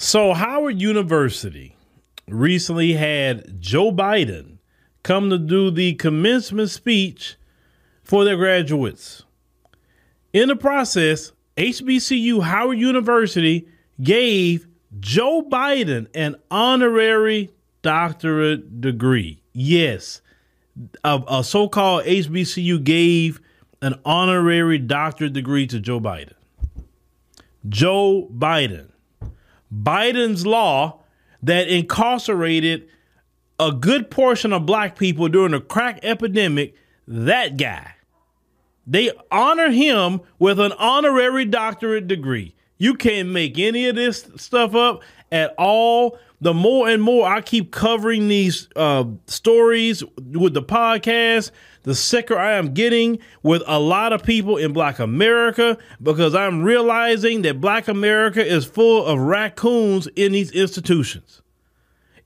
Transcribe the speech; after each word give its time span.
So, 0.00 0.32
Howard 0.32 0.80
University 0.80 1.74
recently 2.28 2.92
had 2.92 3.60
Joe 3.60 3.90
Biden 3.90 4.58
come 5.02 5.28
to 5.28 5.38
do 5.38 5.72
the 5.72 5.94
commencement 5.94 6.70
speech 6.70 7.34
for 8.04 8.24
their 8.24 8.36
graduates. 8.36 9.24
In 10.32 10.46
the 10.48 10.54
process, 10.54 11.32
HBCU 11.56 12.42
Howard 12.44 12.78
University 12.78 13.66
gave 14.00 14.68
Joe 15.00 15.42
Biden 15.42 16.06
an 16.14 16.36
honorary 16.48 17.50
doctorate 17.82 18.80
degree. 18.80 19.42
Yes, 19.52 20.20
a, 21.02 21.20
a 21.26 21.42
so 21.42 21.68
called 21.68 22.04
HBCU 22.04 22.84
gave 22.84 23.40
an 23.82 23.98
honorary 24.04 24.78
doctorate 24.78 25.32
degree 25.32 25.66
to 25.66 25.80
Joe 25.80 25.98
Biden. 25.98 26.34
Joe 27.68 28.28
Biden. 28.32 28.90
Biden's 29.74 30.46
law 30.46 31.00
that 31.42 31.68
incarcerated 31.68 32.88
a 33.60 33.72
good 33.72 34.10
portion 34.10 34.52
of 34.52 34.66
black 34.66 34.98
people 34.98 35.28
during 35.28 35.52
the 35.52 35.60
crack 35.60 36.00
epidemic, 36.02 36.74
that 37.06 37.56
guy. 37.56 37.94
They 38.86 39.10
honor 39.30 39.70
him 39.70 40.20
with 40.38 40.58
an 40.58 40.72
honorary 40.72 41.44
doctorate 41.44 42.06
degree. 42.06 42.54
You 42.78 42.94
can't 42.94 43.28
make 43.28 43.58
any 43.58 43.86
of 43.86 43.96
this 43.96 44.28
stuff 44.36 44.74
up 44.74 45.02
at 45.30 45.54
all. 45.58 46.18
The 46.40 46.54
more 46.54 46.88
and 46.88 47.02
more 47.02 47.28
I 47.28 47.40
keep 47.40 47.72
covering 47.72 48.28
these 48.28 48.68
uh, 48.76 49.04
stories 49.26 50.04
with 50.16 50.54
the 50.54 50.62
podcast, 50.62 51.50
the 51.88 51.94
sicker 51.94 52.38
I 52.38 52.52
am 52.52 52.74
getting 52.74 53.18
with 53.42 53.62
a 53.66 53.80
lot 53.80 54.12
of 54.12 54.22
people 54.22 54.58
in 54.58 54.74
Black 54.74 54.98
America 54.98 55.78
because 56.02 56.34
I'm 56.34 56.62
realizing 56.62 57.40
that 57.42 57.62
Black 57.62 57.88
America 57.88 58.44
is 58.44 58.66
full 58.66 59.06
of 59.06 59.18
raccoons 59.18 60.06
in 60.08 60.32
these 60.32 60.50
institutions. 60.50 61.40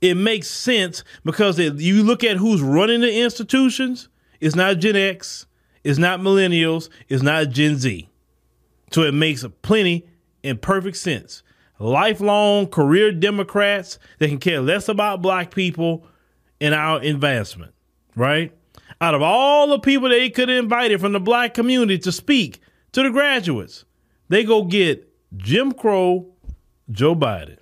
It 0.01 0.17
makes 0.17 0.51
sense 0.51 1.05
because 1.25 1.61
if 1.61 1.81
you 1.81 2.03
look 2.03 2.25
at 2.25 2.39
who's 2.39 2.61
running 2.61 3.03
the 3.03 3.23
institutions, 3.23 4.09
it's 4.41 4.57
not 4.57 4.81
Gen 4.81 4.97
X, 4.97 5.47
it's 5.85 5.97
not 5.97 6.19
millennials, 6.19 6.89
it's 7.09 7.23
not 7.23 7.51
Gen 7.51 7.77
Z. 7.77 8.09
So 8.91 9.03
it 9.03 9.15
makes 9.15 9.47
plenty 9.63 10.09
and 10.43 10.61
perfect 10.61 10.97
sense. 10.97 11.45
Lifelong 11.79 12.67
career 12.67 13.13
Democrats 13.13 14.01
that 14.19 14.27
can 14.27 14.39
care 14.39 14.61
less 14.61 14.89
about 14.89 15.23
black 15.23 15.55
people 15.55 16.05
and 16.61 16.75
our 16.75 17.01
advancement, 17.01 17.75
right? 18.17 18.53
Out 19.01 19.15
of 19.15 19.23
all 19.23 19.69
the 19.69 19.79
people 19.79 20.09
they 20.09 20.31
could 20.31 20.49
have 20.49 20.59
invited 20.63 21.01
from 21.01 21.13
the 21.13 21.21
black 21.21 21.55
community 21.55 21.99
to 21.99 22.13
speak 22.13 22.61
to 22.93 23.03
the 23.03 23.11
graduates, 23.11 23.85
they 24.29 24.45
go 24.45 24.65
get 24.65 25.09
Jim 25.37 25.73
Crow, 25.73 26.27
Joe 26.91 27.15
Biden. 27.15 27.59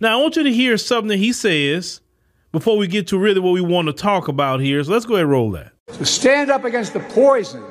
Now, 0.00 0.18
I 0.18 0.22
want 0.22 0.36
you 0.36 0.42
to 0.42 0.52
hear 0.52 0.76
something 0.76 1.18
he 1.18 1.32
says 1.32 2.00
before 2.50 2.76
we 2.76 2.86
get 2.86 3.06
to 3.08 3.18
really 3.18 3.40
what 3.40 3.52
we 3.52 3.60
want 3.60 3.88
to 3.88 3.92
talk 3.92 4.28
about 4.28 4.60
here. 4.60 4.82
So 4.84 4.92
let's 4.92 5.06
go 5.06 5.14
ahead 5.14 5.24
and 5.24 5.32
roll 5.32 5.50
that. 5.52 5.72
To 5.88 6.04
stand 6.04 6.50
up 6.50 6.64
against 6.64 6.92
the 6.92 7.00
poison 7.00 7.62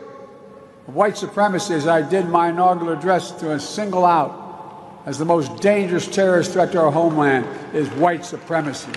of 0.88 0.96
white 0.96 1.18
supremacy, 1.18 1.74
as 1.74 1.88
I 1.88 2.02
did 2.02 2.28
my 2.28 2.50
inaugural 2.50 2.98
address, 2.98 3.32
to 3.40 3.60
single 3.60 4.06
out 4.06 5.02
as 5.06 5.18
the 5.18 5.26
most 5.26 5.62
dangerous 5.62 6.08
terrorist 6.08 6.54
threat 6.54 6.72
to 6.72 6.80
our 6.80 6.92
homeland 6.92 7.46
is 7.76 7.88
white 7.90 8.26
supremacy. 8.26 8.92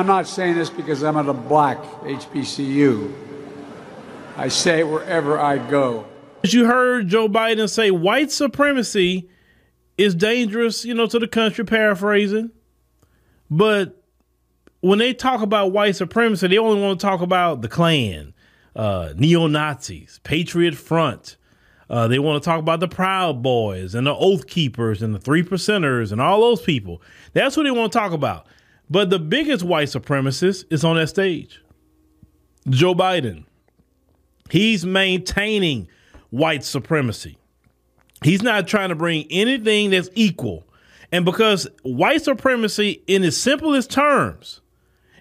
I'm 0.00 0.06
not 0.06 0.26
saying 0.26 0.56
this 0.56 0.70
because 0.70 1.02
I'm 1.02 1.18
at 1.18 1.28
a 1.28 1.34
black 1.34 1.76
HBCU. 2.00 3.12
I 4.34 4.48
say 4.48 4.78
it 4.78 4.88
wherever 4.88 5.38
I 5.38 5.58
go. 5.58 6.06
As 6.42 6.54
you 6.54 6.64
heard 6.64 7.08
Joe 7.08 7.28
Biden 7.28 7.68
say, 7.68 7.90
white 7.90 8.32
supremacy 8.32 9.28
is 9.98 10.14
dangerous, 10.14 10.86
you 10.86 10.94
know, 10.94 11.06
to 11.06 11.18
the 11.18 11.28
country, 11.28 11.66
paraphrasing. 11.66 12.50
But 13.50 14.02
when 14.80 14.98
they 14.98 15.12
talk 15.12 15.42
about 15.42 15.72
white 15.72 15.96
supremacy, 15.96 16.46
they 16.46 16.56
only 16.56 16.80
want 16.80 16.98
to 16.98 17.06
talk 17.06 17.20
about 17.20 17.60
the 17.60 17.68
Klan, 17.68 18.32
uh, 18.74 19.12
neo 19.18 19.48
Nazis, 19.48 20.18
Patriot 20.24 20.76
Front. 20.76 21.36
Uh, 21.90 22.08
they 22.08 22.18
want 22.18 22.42
to 22.42 22.48
talk 22.48 22.58
about 22.58 22.80
the 22.80 22.88
Proud 22.88 23.42
Boys 23.42 23.94
and 23.94 24.06
the 24.06 24.14
Oath 24.14 24.46
Keepers 24.46 25.02
and 25.02 25.14
the 25.14 25.18
Three 25.18 25.42
Percenters 25.42 26.10
and 26.10 26.22
all 26.22 26.40
those 26.40 26.62
people. 26.62 27.02
That's 27.34 27.54
what 27.54 27.64
they 27.64 27.70
want 27.70 27.92
to 27.92 27.98
talk 27.98 28.12
about. 28.12 28.46
But 28.90 29.08
the 29.08 29.20
biggest 29.20 29.62
white 29.62 29.88
supremacist 29.88 30.64
is 30.70 30.84
on 30.84 30.96
that 30.96 31.08
stage 31.08 31.62
Joe 32.68 32.94
Biden. 32.94 33.44
He's 34.50 34.84
maintaining 34.84 35.88
white 36.30 36.64
supremacy. 36.64 37.38
He's 38.22 38.42
not 38.42 38.66
trying 38.66 38.88
to 38.88 38.96
bring 38.96 39.26
anything 39.30 39.90
that's 39.90 40.10
equal. 40.14 40.66
And 41.12 41.24
because 41.24 41.68
white 41.82 42.22
supremacy, 42.22 43.02
in 43.06 43.24
its 43.24 43.36
simplest 43.36 43.90
terms, 43.90 44.60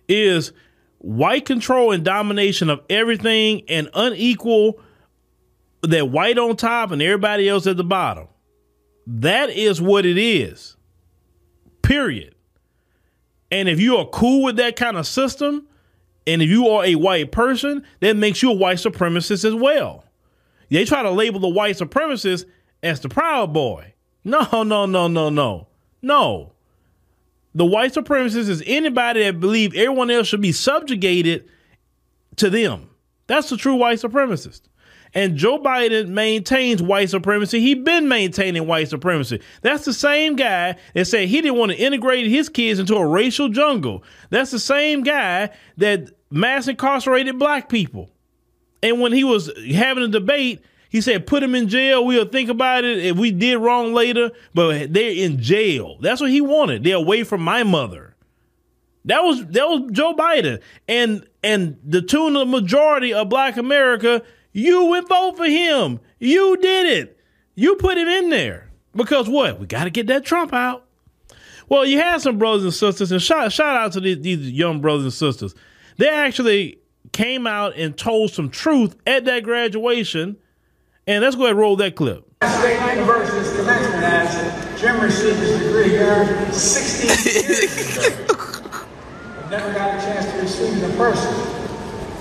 is 0.08 0.52
white 0.98 1.46
control 1.46 1.92
and 1.92 2.04
domination 2.04 2.70
of 2.70 2.82
everything 2.90 3.62
and 3.70 3.90
unequal 3.94 4.80
that 5.82 6.10
white 6.10 6.38
on 6.38 6.58
top 6.58 6.92
and 6.92 7.02
everybody 7.02 7.48
else 7.48 7.66
at 7.68 7.78
the 7.78 7.84
bottom. 7.84 8.28
That 9.08 9.50
is 9.50 9.82
what 9.82 10.06
it 10.06 10.18
is. 10.18 10.76
Period. 11.82 12.36
And 13.52 13.68
if 13.68 13.80
you 13.80 13.98
are 13.98 14.06
cool 14.06 14.44
with 14.44 14.58
that 14.58 14.76
kind 14.76 14.98
of 14.98 15.08
system, 15.08 15.68
and 16.28 16.42
if 16.42 16.50
you 16.50 16.68
are 16.68 16.86
a 16.86 16.96
white 16.96 17.32
person, 17.32 17.84
that 18.02 18.16
makes 18.16 18.44
you 18.44 18.52
a 18.52 18.56
white 18.56 18.78
supremacist 18.78 19.46
as 19.46 19.56
well. 19.56 20.04
They 20.70 20.86
try 20.86 21.02
to 21.02 21.12
label 21.12 21.40
the 21.40 21.48
white 21.48 21.78
supremacist 21.78 22.46
as 22.84 23.00
the 23.00 23.10
Proud 23.10 23.54
Boy. 23.54 23.94
No, 24.24 24.48
no, 24.64 24.86
no, 24.86 25.08
no, 25.08 25.30
no. 25.30 25.68
No. 26.02 26.54
The 27.56 27.66
white 27.66 27.94
supremacist 27.94 28.48
is 28.48 28.64
anybody 28.66 29.24
that 29.24 29.40
believe 29.40 29.74
everyone 29.74 30.12
else 30.12 30.28
should 30.28 30.42
be 30.42 30.52
subjugated 30.52 31.50
to 32.36 32.50
them. 32.50 32.90
That's 33.28 33.50
the 33.50 33.58
true 33.58 33.76
white 33.76 34.00
supremacist. 34.00 34.62
And 35.14 35.38
Joe 35.38 35.58
Biden 35.60 36.10
maintains 36.10 36.84
white 36.84 37.10
supremacy. 37.10 37.60
He 37.60 37.74
been 37.74 38.08
maintaining 38.08 38.68
white 38.68 38.90
supremacy. 38.90 39.42
That's 39.62 39.86
the 39.86 39.94
same 39.94 40.36
guy 40.36 40.76
that 40.94 41.06
said 41.06 41.28
he 41.28 41.42
didn't 41.42 41.58
want 41.58 41.72
to 41.72 41.78
integrate 41.78 42.28
his 42.28 42.50
kids 42.50 42.80
into 42.80 42.96
a 42.96 43.06
racial 43.06 43.50
jungle. 43.50 44.04
That's 44.30 44.52
the 44.52 44.60
same 44.60 45.04
guy 45.04 45.50
that 45.78 46.12
mass 46.30 46.68
incarcerated 46.68 47.40
black 47.40 47.70
people. 47.70 48.12
And 48.84 49.02
when 49.02 49.12
he 49.12 49.24
was 49.24 49.52
having 49.72 50.04
a 50.04 50.08
debate, 50.08 50.64
he 50.90 51.02
said, 51.02 51.28
put 51.28 51.44
him 51.44 51.54
in 51.54 51.68
jail. 51.68 52.06
We'll 52.06 52.26
think 52.26 52.50
about 52.50 52.84
it 52.84 53.06
if 53.06 53.18
we 53.18 53.32
did 53.32 53.58
wrong 53.58 53.94
later, 53.94 54.32
but 54.54 54.94
they're 54.94 55.12
in 55.12 55.40
jail. 55.42 55.98
That's 56.02 56.22
what 56.22 56.32
he 56.32 56.42
wanted. 56.42 56.84
They're 56.84 56.96
away 56.96 57.24
from 57.24 57.42
my 57.42 57.64
mother. 57.64 58.16
That 59.06 59.24
was 59.24 59.46
that 59.48 59.68
was 59.68 59.92
Joe 59.92 60.14
Biden. 60.14 60.62
And 60.88 61.26
and 61.44 61.78
the 61.84 62.02
tune 62.02 62.36
of 62.36 62.48
the 62.48 62.62
majority 62.62 63.14
of 63.14 63.30
black 63.30 63.58
America, 63.58 64.24
you 64.52 64.86
went 64.86 65.08
vote 65.08 65.38
for 65.38 65.46
him. 65.46 66.00
You 66.20 66.58
did 66.58 66.86
it. 66.88 67.20
You 67.56 67.76
put 67.76 67.98
him 67.98 68.08
in 68.08 68.30
there. 68.30 68.70
Because 68.96 69.30
what? 69.30 69.60
We 69.60 69.68
gotta 69.68 69.90
get 69.90 70.08
that 70.08 70.26
Trump 70.26 70.54
out. 70.54 70.86
Well, 71.68 71.86
you 71.86 72.00
had 72.00 72.22
some 72.22 72.40
brothers 72.40 72.64
and 72.64 72.74
sisters, 72.74 73.12
and 73.12 73.22
shout, 73.22 73.52
shout 73.52 73.78
out 73.78 73.92
to 73.94 74.00
these, 74.00 74.20
these 74.22 74.52
young 74.52 74.82
brothers 74.82 75.04
and 75.04 75.14
sisters. 75.14 75.54
They 75.98 76.10
actually 76.10 76.80
came 77.12 77.46
out 77.46 77.76
and 77.76 77.96
told 77.96 78.32
some 78.32 78.50
truth 78.50 78.96
at 79.06 79.26
that 79.26 79.44
graduation 79.44 80.38
and 81.10 81.24
let's 81.24 81.36
go 81.36 81.44
ahead 81.44 81.52
and 81.52 81.60
roll 81.60 81.76
that 81.78 81.96
clip. 81.96 82.24
State 82.44 82.96
University's 82.96 83.56
commencement 83.56 84.04
as 84.04 84.80
Jim 84.80 85.00
received 85.02 85.40
his 85.40 85.60
degree 85.60 85.90
here 85.90 86.52
16 86.54 87.10
years 87.34 88.08
ago. 88.08 88.46
I've 89.40 89.50
Never 89.50 89.74
got 89.74 89.98
a 89.98 90.02
chance 90.06 90.32
to 90.32 90.40
receive 90.40 90.84
it 90.84 90.90
in 90.90 90.96
person. 90.96 91.59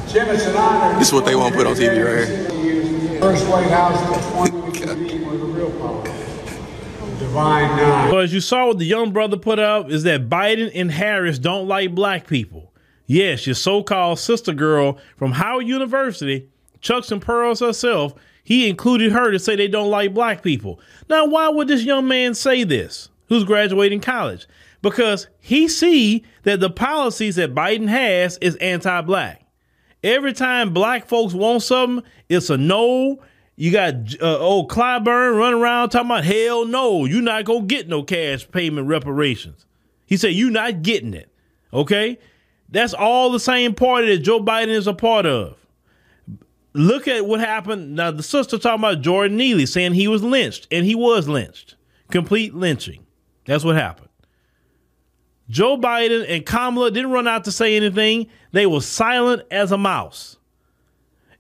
Jim, 0.09 0.29
it's 0.31 0.47
an 0.47 0.57
honor. 0.57 0.99
This 0.99 1.09
is 1.09 1.15
what 1.15 1.27
they 1.27 1.35
want 1.35 1.53
to 1.53 1.59
put 1.59 1.67
on 1.67 1.75
TV 1.75 2.03
right 2.03 2.27
here. 2.27 3.21
First 3.21 3.47
White 3.47 3.69
House 3.69 4.01
that 4.01 4.35
one 4.35 4.53
we 4.63 4.71
with 4.71 5.43
a 5.43 5.45
real 5.45 5.71
power. 5.73 6.03
Divine 7.19 7.77
Nine. 7.77 8.11
So 8.11 8.19
as 8.19 8.33
you 8.33 8.41
saw 8.41 8.69
what 8.69 8.79
the 8.79 8.87
young 8.87 9.13
brother 9.13 9.37
put 9.37 9.59
up 9.59 9.91
is 9.91 10.05
that 10.05 10.31
Biden 10.31 10.71
and 10.75 10.91
Harris 10.91 11.39
don't 11.39 11.69
like 11.69 11.95
black 11.95 12.27
people. 12.27 12.73
Yes, 13.07 13.47
your 13.47 13.55
so-called 13.55 14.19
sister 14.19 14.55
girl 14.55 14.99
from 15.17 15.33
Howard 15.33 15.67
University, 15.67 16.49
Chucks 16.81 17.11
and 17.11 17.21
Pearls 17.21 17.61
herself, 17.61 18.15
he 18.45 18.69
included 18.69 19.13
her 19.13 19.31
to 19.31 19.39
say 19.39 19.57
they 19.57 19.69
don't 19.69 19.91
like 19.91 20.15
black 20.15 20.43
people. 20.43 20.81
Now, 21.11 21.27
why 21.27 21.49
would 21.49 21.69
this 21.69 21.85
young 21.85 22.09
man 22.09 22.35
say 22.35 22.65
this 22.65 23.11
who's 23.27 23.45
graduating 23.45 24.01
college? 24.01 24.47
Because 24.81 25.27
he 25.41 25.69
see 25.69 26.25
that 26.45 26.61
the 26.61 26.71
policies 26.71 27.37
that 27.37 27.55
Biden 27.55 27.89
has 27.89 28.39
is 28.39 28.57
anti-black. 28.57 29.45
Every 30.03 30.33
time 30.33 30.73
black 30.73 31.09
folks 31.09 31.35
want 31.35 31.63
something, 31.63 32.09
it's 32.29 32.51
a 32.51 32.57
no. 32.57 33.21
You 33.57 33.73
got 33.73 33.95
uh, 34.23 34.39
old 34.39 34.71
Clyburn 34.71 35.37
running 35.37 35.61
around 35.61 35.89
talking 35.91 36.07
about 36.11 36.25
hell 36.25 36.65
no, 36.65 37.05
you're 37.07 37.23
not 37.23 37.45
gonna 37.45 37.67
get 37.67 37.89
no 37.89 38.05
cash 38.05 38.49
payment 38.49 38.87
reparations. 38.87 39.67
He 40.07 40.17
said 40.17 40.29
you're 40.29 40.51
not 40.51 40.83
getting 40.83 41.13
it. 41.15 41.31
Okay, 41.73 42.19
That's 42.69 42.95
all 42.95 43.31
the 43.31 43.41
same 43.41 43.75
party 43.75 44.15
that 44.15 44.23
Joe 44.23 44.41
Biden 44.41 44.69
is 44.69 44.87
a 44.87 44.95
part 44.95 45.27
of. 45.27 45.57
Look 46.73 47.09
at 47.09 47.27
what 47.27 47.41
happened. 47.41 47.97
Now, 47.97 48.11
the 48.11 48.23
sister 48.23 48.59
talking 48.59 48.81
about 48.81 49.03
Jordan 49.03 49.37
Neely 49.37 49.67
saying 49.67 49.95
he 49.95 50.07
was 50.07 50.23
lynched, 50.23 50.69
and 50.71 50.87
he 50.87 50.95
was 50.95 51.29
lynched. 51.29 51.75
Complete 52.11 52.55
lynching. 52.55 53.05
That's 53.47 53.65
what 53.65 53.77
happened. 53.77 54.08
Joe 55.51 55.79
Biden 55.79 56.27
and 56.29 56.45
Kamala 56.45 56.91
didn't 56.91 57.11
run 57.11 57.27
out 57.27 57.45
to 57.45 57.53
say 57.53 57.77
anything. 57.77 58.27
They 58.53 58.67
were 58.67 58.81
silent 58.81 59.43
as 59.51 59.73
a 59.73 59.79
mouse. 59.79 60.37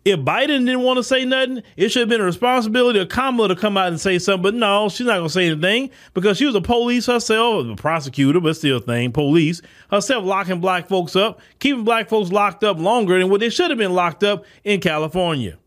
If 0.05 0.20
Biden 0.20 0.64
didn't 0.64 0.82
want 0.82 0.96
to 0.96 1.05
say 1.05 1.26
nothing, 1.26 1.62
it 1.76 1.90
should 1.90 2.00
have 2.00 2.08
been 2.08 2.22
a 2.22 2.25
responsibility 2.25 2.99
of 2.99 3.10
Kamala 3.10 3.49
to 3.49 3.56
come 3.56 3.76
out 3.76 3.88
and 3.88 4.00
say 4.00 4.19
something. 4.19 4.43
But 4.43 4.55
no, 4.55 4.88
she's 4.88 5.06
not 5.06 5.16
going 5.16 5.26
to 5.26 5.32
say 5.32 5.49
anything 5.49 5.90
because 6.14 6.38
she 6.38 6.46
was 6.46 6.55
a 6.55 6.62
police 6.62 7.05
herself, 7.05 7.66
a 7.66 7.76
prosecutor, 7.76 8.40
but 8.40 8.56
still 8.56 8.78
a 8.78 8.81
thing, 8.81 9.12
police 9.12 9.60
herself, 9.90 10.25
locking 10.25 10.61
black 10.61 10.88
folks 10.88 11.14
up, 11.14 11.40
keeping 11.58 11.84
black 11.84 12.08
folks 12.08 12.32
locked 12.32 12.64
up 12.64 12.78
longer 12.78 13.19
than 13.19 13.28
what 13.28 13.40
they 13.40 13.50
should 13.50 13.70
have 13.70 13.78
been 13.78 13.94
locked 13.94 14.25
up 14.25 14.46
in 14.64 14.81
California. 14.81 15.58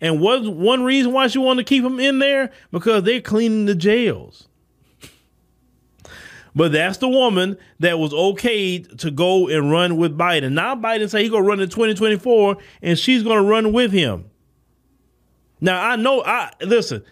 And 0.00 0.20
was 0.20 0.48
one 0.48 0.82
reason 0.82 1.12
why 1.12 1.28
she 1.28 1.38
wanted 1.38 1.64
to 1.64 1.68
keep 1.68 1.84
them 1.84 2.00
in 2.00 2.18
there 2.18 2.50
because 2.72 3.04
they're 3.04 3.20
cleaning 3.20 3.66
the 3.66 3.74
jails. 3.76 4.48
But 6.54 6.72
that's 6.72 6.98
the 6.98 7.08
woman 7.08 7.56
that 7.80 7.98
was 7.98 8.12
okayed 8.12 8.98
to 8.98 9.10
go 9.10 9.48
and 9.48 9.70
run 9.70 9.96
with 9.96 10.16
Biden. 10.16 10.52
Now 10.52 10.74
Biden 10.74 11.08
say 11.08 11.22
he 11.22 11.28
gonna 11.28 11.44
run 11.44 11.60
in 11.60 11.68
2024 11.68 12.56
and 12.82 12.98
she's 12.98 13.22
gonna 13.22 13.42
run 13.42 13.72
with 13.72 13.92
him. 13.92 14.30
Now 15.60 15.82
I 15.82 15.96
know 15.96 16.22
I 16.24 16.50
listen, 16.60 17.04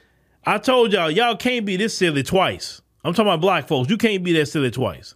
I 0.45 0.59
told 0.59 0.93
y'all, 0.93 1.11
y'all 1.11 1.37
can't 1.37 1.67
be 1.67 1.77
this 1.77 1.97
silly 1.97 2.23
twice. 2.23 2.81
I'm 3.05 3.13
talking 3.13 3.29
about 3.29 3.41
black 3.41 3.69
folks. 3.69 3.91
You 3.91 3.97
can't 3.97 4.25
be 4.25 4.33
that 4.35 4.47
silly 4.47 4.71
twice. 4.71 5.15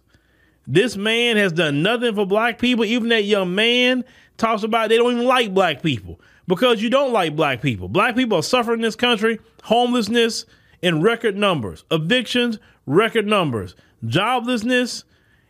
This 0.67 0.95
man 0.95 1.37
has 1.37 1.51
done 1.51 1.81
nothing 1.81 2.15
for 2.15 2.25
black 2.25 2.59
people. 2.59 2.85
Even 2.85 3.09
that 3.09 3.25
young 3.25 3.53
man 3.55 4.05
talks 4.37 4.63
about 4.63 4.89
they 4.89 4.97
don't 4.97 5.13
even 5.13 5.25
like 5.25 5.53
black 5.53 5.81
people 5.81 6.21
because 6.47 6.81
you 6.81 6.89
don't 6.89 7.11
like 7.11 7.35
black 7.35 7.61
people. 7.61 7.89
Black 7.89 8.15
people 8.15 8.37
are 8.37 8.43
suffering 8.43 8.79
in 8.79 8.83
this 8.83 8.95
country, 8.95 9.39
homelessness 9.63 10.45
in 10.81 11.01
record 11.01 11.35
numbers, 11.35 11.83
evictions, 11.91 12.59
record 12.85 13.27
numbers 13.27 13.75
joblessness. 14.05 15.03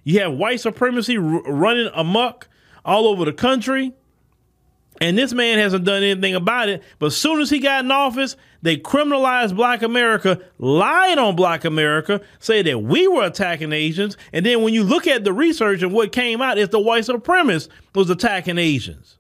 You 0.03 0.19
have 0.21 0.33
white 0.33 0.59
supremacy 0.59 1.18
r- 1.18 1.24
running 1.24 1.89
amok 1.94 2.48
all 2.83 3.07
over 3.07 3.25
the 3.25 3.33
country. 3.33 3.94
And 5.00 5.18
this 5.18 5.33
man 5.33 5.57
hasn't 5.57 5.83
done 5.83 6.03
anything 6.03 6.36
about 6.36 6.69
it. 6.69 6.83
But 7.00 7.07
as 7.07 7.18
soon 7.18 7.42
as 7.42 7.50
he 7.50 7.57
got 7.57 7.83
in 7.83 7.89
office, 7.89 8.38
they 8.62 8.77
criminalized 8.77 9.56
black 9.56 9.81
America, 9.81 10.39
lied 10.59 11.18
on 11.18 11.36
black 11.36 11.65
America, 11.65 12.21
say 12.38 12.62
that 12.62 12.83
we 12.83 13.07
were 13.07 13.25
attacking 13.25 13.74
Asians. 13.74 14.15
And 14.31 14.45
then 14.45 14.62
when 14.62 14.75
you 14.75 14.83
look 14.83 15.07
at 15.07 15.24
the 15.24 15.33
research 15.33 15.81
and 15.81 15.92
what 15.92 16.12
came 16.12 16.39
out, 16.39 16.59
is 16.59 16.69
the 16.69 16.80
white 16.80 17.06
supremacists 17.06 17.69
was 17.95 18.12
attacking 18.12 18.59
Asians. 18.59 19.18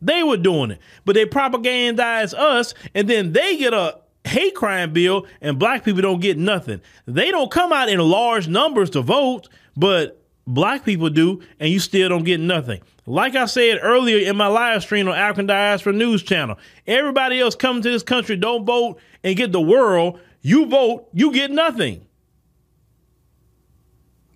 They 0.00 0.22
were 0.22 0.36
doing 0.36 0.70
it. 0.70 0.78
But 1.04 1.14
they 1.14 1.26
propagandized 1.26 2.34
us, 2.34 2.72
and 2.94 3.08
then 3.08 3.32
they 3.32 3.56
get 3.56 3.74
a 3.74 3.98
hate 4.28 4.54
crime 4.54 4.92
bill 4.92 5.26
and 5.40 5.58
black 5.58 5.84
people 5.84 6.02
don't 6.02 6.20
get 6.20 6.38
nothing. 6.38 6.80
They 7.06 7.30
don't 7.30 7.50
come 7.50 7.72
out 7.72 7.88
in 7.88 7.98
large 7.98 8.48
numbers 8.48 8.90
to 8.90 9.02
vote, 9.02 9.48
but 9.76 10.22
black 10.46 10.84
people 10.84 11.10
do, 11.10 11.42
and 11.60 11.70
you 11.70 11.78
still 11.78 12.08
don't 12.08 12.24
get 12.24 12.40
nothing. 12.40 12.80
Like 13.06 13.34
I 13.36 13.46
said 13.46 13.78
earlier 13.82 14.18
in 14.28 14.36
my 14.36 14.48
live 14.48 14.82
stream 14.82 15.08
on 15.08 15.14
African 15.14 15.46
Diaspora 15.46 15.92
News 15.92 16.22
Channel, 16.22 16.58
everybody 16.86 17.40
else 17.40 17.54
coming 17.54 17.82
to 17.82 17.90
this 17.90 18.02
country 18.02 18.36
don't 18.36 18.64
vote 18.64 19.00
and 19.24 19.36
get 19.36 19.52
the 19.52 19.60
world. 19.60 20.20
You 20.42 20.66
vote, 20.66 21.08
you 21.12 21.32
get 21.32 21.50
nothing. 21.50 22.06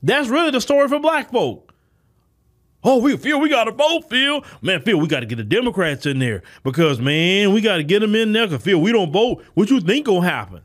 That's 0.03 0.29
really 0.29 0.51
the 0.51 0.61
story 0.61 0.89
for 0.89 0.99
black 0.99 1.31
folk. 1.31 1.72
Oh, 2.85 2.99
we 2.99 3.17
feel 3.17 3.39
we 3.39 3.49
got 3.49 3.65
to 3.65 3.73
vote, 3.73 4.11
Phil. 4.11 4.45
Man, 4.61 4.83
Phil, 4.83 4.99
we 4.99 5.07
got 5.07 5.21
to 5.21 5.27
get 5.27 5.37
the 5.37 5.45
Democrats 5.45 6.05
in 6.05 6.19
there 6.19 6.43
because 6.65 7.01
man, 7.01 7.53
we 7.53 7.61
got 7.61 7.77
to 7.77 7.85
get 7.85 8.01
them 8.01 8.15
in 8.15 8.33
there. 8.33 8.49
Cause 8.49 8.63
Phil, 8.63 8.81
we 8.81 8.91
don't 8.91 9.13
vote. 9.13 9.45
What 9.55 9.71
you 9.71 9.81
think 9.81 10.07
gonna 10.07 10.29
happen? 10.29 10.63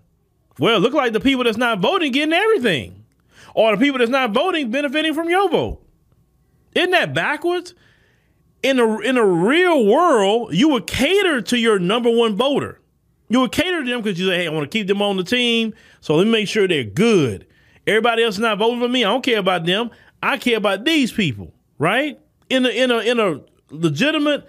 Well, 0.59 0.79
look 0.79 0.93
like 0.93 1.13
the 1.13 1.19
people 1.19 1.43
that's 1.43 1.57
not 1.57 1.79
voting 1.79 2.11
getting 2.11 2.33
everything, 2.33 3.03
or 3.53 3.75
the 3.75 3.77
people 3.77 3.99
that's 3.99 4.09
not 4.09 4.31
voting 4.31 4.71
benefiting 4.71 5.13
from 5.13 5.29
your 5.29 5.47
vote. 5.49 5.83
Isn't 6.73 6.91
that 6.91 7.13
backwards? 7.13 7.75
In 8.63 8.79
a 8.79 8.99
in 8.99 9.17
a 9.17 9.25
real 9.25 9.85
world, 9.85 10.55
you 10.55 10.69
would 10.69 10.87
cater 10.87 11.41
to 11.41 11.57
your 11.59 11.77
number 11.77 12.09
one 12.09 12.35
voter. 12.35 12.81
You 13.29 13.41
would 13.41 13.51
cater 13.51 13.83
to 13.83 13.89
them 13.89 14.01
because 14.01 14.19
you 14.19 14.27
say, 14.27 14.37
"Hey, 14.37 14.47
I 14.47 14.49
want 14.49 14.69
to 14.69 14.75
keep 14.75 14.87
them 14.87 15.03
on 15.03 15.17
the 15.17 15.23
team, 15.23 15.75
so 16.01 16.15
let 16.15 16.25
me 16.25 16.31
make 16.31 16.47
sure 16.47 16.67
they're 16.67 16.83
good." 16.83 17.45
Everybody 17.85 18.23
else 18.23 18.39
not 18.39 18.57
voting 18.57 18.79
for 18.81 18.89
me. 18.89 19.05
I 19.05 19.09
don't 19.09 19.23
care 19.23 19.37
about 19.37 19.65
them. 19.65 19.91
I 20.23 20.37
care 20.37 20.57
about 20.57 20.83
these 20.83 21.11
people 21.11 21.53
right? 21.77 22.19
In 22.49 22.65
a 22.65 22.69
in 22.69 22.91
a 22.91 22.99
in 22.99 23.19
a 23.19 23.41
legitimate 23.69 24.47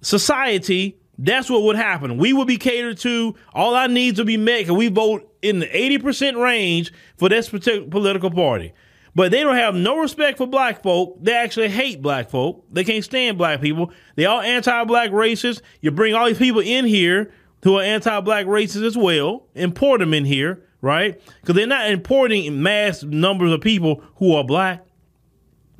society, 0.00 0.98
that's 1.18 1.50
what 1.50 1.62
would 1.62 1.76
happen. 1.76 2.18
We 2.18 2.32
would 2.32 2.48
be 2.48 2.56
catered 2.56 2.98
to. 2.98 3.34
All 3.52 3.74
our 3.74 3.88
needs 3.88 4.18
would 4.18 4.26
be 4.26 4.36
met, 4.36 4.68
and 4.68 4.76
we 4.76 4.88
vote 4.88 5.30
in 5.42 5.58
the 5.58 5.76
eighty 5.76 5.98
percent 5.98 6.36
range 6.36 6.92
for 7.16 7.28
this 7.28 7.48
particular 7.48 7.88
political 7.88 8.30
party. 8.30 8.72
But 9.14 9.32
they 9.32 9.40
don't 9.40 9.56
have 9.56 9.74
no 9.74 9.98
respect 9.98 10.38
for 10.38 10.46
black 10.46 10.84
folk. 10.84 11.18
They 11.20 11.34
actually 11.34 11.68
hate 11.68 12.00
black 12.00 12.30
folk. 12.30 12.64
They 12.70 12.84
can't 12.84 13.04
stand 13.04 13.38
black 13.38 13.60
people. 13.60 13.90
They 14.14 14.24
all 14.24 14.40
anti-black 14.40 15.10
racists. 15.10 15.62
You 15.80 15.90
bring 15.90 16.14
all 16.14 16.26
these 16.26 16.38
people 16.38 16.60
in 16.60 16.84
here 16.84 17.32
who 17.64 17.76
are 17.76 17.82
anti-black 17.82 18.46
racists 18.46 18.86
as 18.86 18.96
well, 18.96 19.48
import 19.56 19.98
them 19.98 20.14
in 20.14 20.24
here, 20.24 20.62
right? 20.80 21.20
Because 21.40 21.56
they're 21.56 21.66
not 21.66 21.90
importing 21.90 22.62
mass 22.62 23.02
numbers 23.02 23.50
of 23.50 23.60
people 23.60 24.02
who 24.16 24.36
are 24.36 24.44
black. 24.44 24.86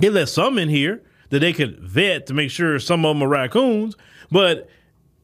They 0.01 0.11
let 0.11 0.29
some 0.29 0.59
in 0.59 0.69
here 0.69 1.03
that 1.31 1.41
they 1.41 1.53
could 1.53 1.79
vet 1.81 2.27
to 2.27 2.35
make 2.35 2.51
sure 2.51 2.79
some 2.79 3.05
of 3.05 3.17
them 3.17 3.23
are 3.23 3.29
raccoons, 3.29 3.97
but 4.31 4.69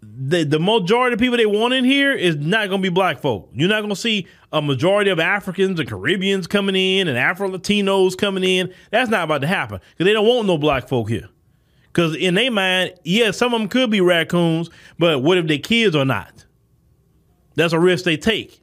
the 0.03 0.45
the 0.45 0.59
majority 0.59 1.15
of 1.15 1.21
people 1.21 1.37
they 1.37 1.47
want 1.47 1.75
in 1.75 1.85
here 1.85 2.13
is 2.13 2.37
not 2.37 2.69
going 2.69 2.81
to 2.81 2.91
be 2.91 2.93
black 2.93 3.21
folk. 3.21 3.51
You're 3.53 3.69
not 3.69 3.81
going 3.81 3.91
to 3.91 3.97
see 3.97 4.27
a 4.53 4.63
majority 4.63 5.11
of 5.11 5.19
Africans 5.19 5.81
and 5.81 5.89
Caribbeans 5.89 6.47
coming 6.47 6.77
in 6.77 7.09
and 7.09 7.19
Afro 7.19 7.49
Latinos 7.49 8.17
coming 8.17 8.45
in. 8.45 8.73
That's 8.91 9.11
not 9.11 9.25
about 9.25 9.41
to 9.41 9.47
happen 9.47 9.81
because 9.91 10.05
they 10.05 10.13
don't 10.13 10.27
want 10.27 10.47
no 10.47 10.59
black 10.59 10.89
folk 10.89 11.09
here. 11.09 11.29
Because 11.89 12.15
in 12.15 12.35
their 12.35 12.51
mind, 12.51 12.93
yeah, 13.05 13.31
some 13.31 13.55
of 13.55 13.61
them 13.61 13.69
could 13.69 13.91
be 13.91 14.03
raccoons, 14.03 14.71
but 14.99 15.23
what 15.23 15.39
if 15.39 15.47
they 15.47 15.59
kids 15.59 15.97
or 15.97 16.05
not? 16.05 16.45
That's 17.55 17.73
a 17.73 17.81
risk 17.81 18.05
they 18.05 18.19
take. 18.19 18.61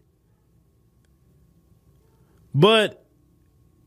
But 2.54 3.04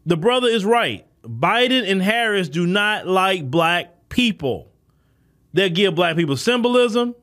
the 0.05 0.17
brother 0.17 0.49
is 0.49 0.65
right. 0.65 1.06
Biden 1.27 1.91
and 1.91 2.03
Harris 2.03 2.49
do 2.49 2.67
not 2.67 3.07
like 3.07 3.51
black 3.51 4.09
people. 4.09 4.71
They'll 5.53 5.71
give 5.71 5.95
black 5.95 6.17
people 6.17 6.37
symbolism. 6.37 7.15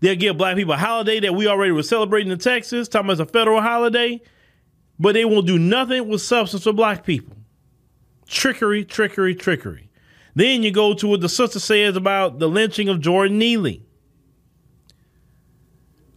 They'll 0.00 0.16
give 0.16 0.36
black 0.36 0.56
people 0.56 0.74
a 0.74 0.78
holiday 0.78 1.20
that 1.20 1.34
we 1.34 1.46
already 1.46 1.72
were 1.72 1.82
celebrating 1.82 2.32
in 2.32 2.38
Texas, 2.38 2.88
talking 2.88 3.10
about 3.10 3.28
a 3.28 3.30
federal 3.30 3.60
holiday, 3.60 4.20
but 4.98 5.12
they 5.12 5.24
won't 5.24 5.46
do 5.46 5.58
nothing 5.58 6.08
with 6.08 6.22
substance 6.22 6.64
for 6.64 6.72
black 6.72 7.04
people. 7.04 7.36
Trickery, 8.26 8.84
trickery, 8.84 9.34
trickery. 9.34 9.90
Then 10.34 10.62
you 10.62 10.70
go 10.70 10.94
to 10.94 11.06
what 11.06 11.20
the 11.20 11.28
sister 11.28 11.60
says 11.60 11.94
about 11.94 12.38
the 12.38 12.48
lynching 12.48 12.88
of 12.88 13.00
Jordan 13.00 13.38
Neely. 13.38 13.84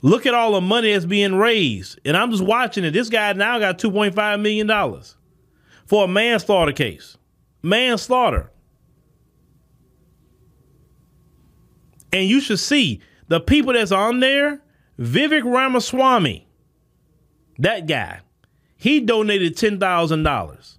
Look 0.01 0.25
at 0.25 0.33
all 0.33 0.53
the 0.53 0.62
money 0.62 0.93
that's 0.93 1.05
being 1.05 1.35
raised. 1.35 2.00
And 2.05 2.15
I'm 2.15 2.31
just 2.31 2.43
watching 2.43 2.83
it. 2.83 2.91
This 2.91 3.09
guy 3.09 3.33
now 3.33 3.59
got 3.59 3.79
$2.5 3.79 4.41
million 4.41 4.69
for 5.85 6.05
a 6.05 6.07
manslaughter 6.07 6.71
case. 6.71 7.17
Manslaughter. 7.61 8.51
And 12.11 12.29
you 12.29 12.39
should 12.39 12.59
see 12.59 13.01
the 13.27 13.39
people 13.39 13.73
that's 13.73 13.91
on 13.91 14.19
there 14.19 14.61
Vivek 14.99 15.43
Ramaswamy, 15.43 16.47
that 17.59 17.87
guy, 17.87 18.21
he 18.77 19.01
donated 19.01 19.57
$10,000. 19.57 20.77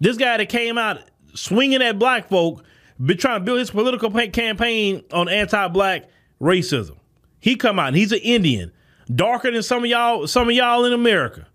This 0.00 0.16
guy 0.16 0.36
that 0.36 0.48
came 0.48 0.78
out 0.78 1.00
swinging 1.34 1.82
at 1.82 1.98
black 1.98 2.28
folk, 2.28 2.64
been 3.04 3.18
trying 3.18 3.40
to 3.40 3.44
build 3.44 3.58
his 3.58 3.70
political 3.70 4.10
campaign 4.10 5.02
on 5.12 5.28
anti-black 5.28 6.08
racism. 6.40 6.96
He 7.40 7.56
come 7.56 7.78
out 7.78 7.88
and 7.88 7.96
he's 7.96 8.12
an 8.12 8.18
Indian, 8.18 8.72
darker 9.12 9.50
than 9.50 9.62
some 9.62 9.84
of 9.84 9.90
y'all, 9.90 10.26
some 10.26 10.48
of 10.48 10.54
y'all 10.54 10.84
in 10.84 10.92
America 10.92 11.46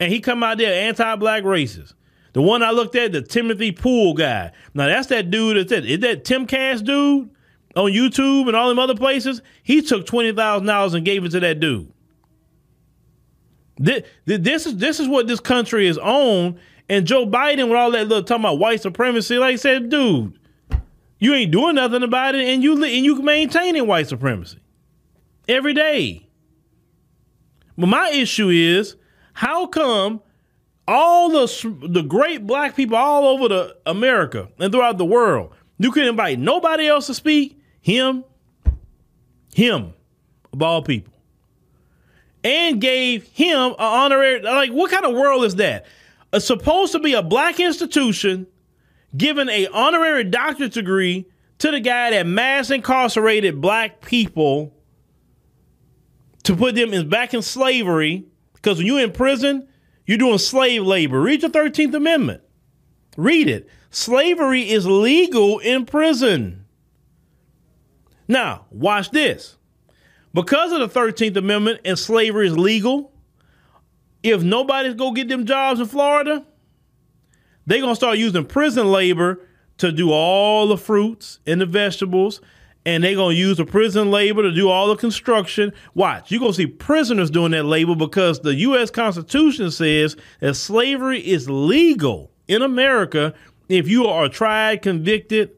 and 0.00 0.12
he 0.12 0.18
come 0.18 0.42
out 0.42 0.58
there 0.58 0.88
anti-black 0.88 1.44
racist. 1.44 1.94
The 2.32 2.42
one 2.42 2.62
I 2.62 2.70
looked 2.70 2.96
at, 2.96 3.12
the 3.12 3.22
Timothy 3.22 3.70
Pool 3.70 4.14
guy. 4.14 4.52
Now 4.74 4.86
that's 4.86 5.08
that 5.08 5.30
dude. 5.30 5.56
That's 5.56 5.70
that. 5.70 5.84
Is 5.84 6.00
that 6.00 6.24
Timcast 6.24 6.84
dude 6.84 7.30
on 7.76 7.92
YouTube 7.92 8.46
and 8.46 8.56
all 8.56 8.68
them 8.68 8.78
other 8.78 8.94
places? 8.96 9.42
He 9.62 9.82
took 9.82 10.06
twenty 10.06 10.32
thousand 10.32 10.66
dollars 10.66 10.94
and 10.94 11.04
gave 11.04 11.24
it 11.24 11.30
to 11.30 11.40
that 11.40 11.60
dude. 11.60 11.92
This, 13.78 14.04
this 14.24 14.66
is 14.66 14.76
this 14.76 15.00
is 15.00 15.08
what 15.08 15.26
this 15.26 15.40
country 15.40 15.86
is 15.86 15.98
on. 15.98 16.58
And 16.88 17.06
Joe 17.06 17.24
Biden 17.24 17.68
with 17.68 17.76
all 17.76 17.92
that 17.92 18.08
little 18.08 18.24
talking 18.24 18.44
about 18.44 18.58
white 18.58 18.80
supremacy, 18.80 19.38
like 19.38 19.54
I 19.54 19.56
said, 19.56 19.90
dude, 19.90 20.38
you 21.18 21.34
ain't 21.34 21.52
doing 21.52 21.76
nothing 21.76 22.02
about 22.02 22.34
it, 22.34 22.48
and 22.48 22.62
you 22.62 22.74
and 22.74 23.04
you 23.04 23.22
maintaining 23.22 23.86
white 23.86 24.08
supremacy 24.08 24.58
every 25.48 25.72
day. 25.72 26.28
But 27.78 27.86
my 27.86 28.10
issue 28.10 28.48
is 28.50 28.96
how 29.32 29.66
come 29.66 30.20
all 30.86 31.30
the 31.30 31.76
the 31.88 32.02
great 32.02 32.46
black 32.46 32.74
people 32.74 32.96
all 32.96 33.26
over 33.28 33.48
the 33.48 33.76
America 33.86 34.48
and 34.58 34.72
throughout 34.72 34.98
the 34.98 35.04
world, 35.04 35.52
You 35.78 35.92
couldn't 35.92 36.10
invite 36.10 36.38
nobody 36.38 36.86
else 36.86 37.06
to 37.06 37.14
speak. 37.14 37.58
Him, 37.80 38.24
him, 39.54 39.94
of 40.52 40.62
all 40.62 40.82
people, 40.82 41.14
and 42.44 42.80
gave 42.80 43.24
him 43.24 43.70
an 43.70 43.74
honorary. 43.78 44.42
Like, 44.42 44.70
what 44.70 44.90
kind 44.90 45.06
of 45.06 45.14
world 45.14 45.44
is 45.44 45.56
that? 45.56 45.86
It's 46.32 46.46
supposed 46.46 46.92
to 46.92 46.98
be 46.98 47.14
a 47.14 47.22
black 47.22 47.58
institution 47.58 48.46
giving 49.16 49.48
a 49.48 49.66
honorary 49.68 50.24
doctorate 50.24 50.72
degree 50.72 51.26
to 51.58 51.70
the 51.70 51.80
guy 51.80 52.10
that 52.10 52.26
mass 52.26 52.70
incarcerated 52.70 53.60
black 53.60 54.00
people 54.00 54.72
to 56.44 56.56
put 56.56 56.74
them 56.74 56.92
in, 56.92 57.08
back 57.08 57.34
in 57.34 57.42
slavery. 57.42 58.24
Because 58.60 58.78
when 58.78 58.86
you're 58.86 59.00
in 59.00 59.12
prison, 59.12 59.68
you're 60.06 60.18
doing 60.18 60.38
slave 60.38 60.82
labor. 60.82 61.20
Read 61.20 61.40
the 61.40 61.48
13th 61.48 61.94
Amendment. 61.94 62.42
Read 63.16 63.48
it. 63.48 63.68
Slavery 63.90 64.70
is 64.70 64.86
legal 64.86 65.58
in 65.58 65.86
prison. 65.86 66.64
Now, 68.28 68.66
watch 68.70 69.10
this. 69.10 69.56
Because 70.32 70.72
of 70.72 70.80
the 70.80 71.00
13th 71.00 71.36
Amendment 71.36 71.80
and 71.84 71.98
slavery 71.98 72.46
is 72.46 72.56
legal, 72.56 73.12
if 74.22 74.42
nobody's 74.42 74.94
going 74.94 75.14
to 75.14 75.20
get 75.20 75.28
them 75.28 75.46
jobs 75.46 75.80
in 75.80 75.86
Florida, 75.86 76.44
they're 77.66 77.80
going 77.80 77.92
to 77.92 77.96
start 77.96 78.18
using 78.18 78.44
prison 78.44 78.90
labor 78.90 79.40
to 79.78 79.90
do 79.90 80.12
all 80.12 80.68
the 80.68 80.76
fruits 80.76 81.40
and 81.46 81.60
the 81.60 81.66
vegetables, 81.66 82.40
and 82.86 83.04
they're 83.04 83.14
going 83.14 83.36
to 83.36 83.40
use 83.40 83.58
the 83.58 83.66
prison 83.66 84.10
labor 84.10 84.42
to 84.42 84.52
do 84.52 84.68
all 84.68 84.88
the 84.88 84.96
construction. 84.96 85.72
Watch, 85.94 86.30
you're 86.30 86.40
going 86.40 86.52
to 86.52 86.56
see 86.56 86.66
prisoners 86.66 87.30
doing 87.30 87.52
that 87.52 87.64
labor 87.64 87.94
because 87.94 88.40
the 88.40 88.54
U.S. 88.54 88.90
Constitution 88.90 89.70
says 89.70 90.16
that 90.40 90.54
slavery 90.54 91.20
is 91.20 91.48
legal 91.50 92.30
in 92.48 92.62
America. 92.62 93.34
If 93.68 93.88
you 93.88 94.06
are 94.06 94.28
tried, 94.28 94.82
convicted, 94.82 95.50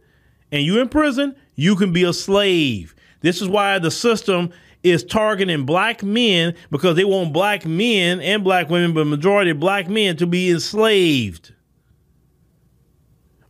and 0.50 0.64
you're 0.64 0.82
in 0.82 0.88
prison, 0.88 1.36
you 1.54 1.76
can 1.76 1.92
be 1.92 2.04
a 2.04 2.12
slave. 2.12 2.94
This 3.20 3.40
is 3.40 3.48
why 3.48 3.78
the 3.78 3.90
system 3.90 4.50
is 4.82 5.04
targeting 5.04 5.64
black 5.64 6.02
men 6.02 6.54
because 6.70 6.96
they 6.96 7.04
want 7.04 7.32
black 7.32 7.64
men 7.64 8.20
and 8.20 8.42
black 8.42 8.68
women, 8.68 8.92
but 8.92 9.06
majority 9.06 9.52
of 9.52 9.60
black 9.60 9.88
men 9.88 10.16
to 10.16 10.26
be 10.26 10.50
enslaved. 10.50 11.52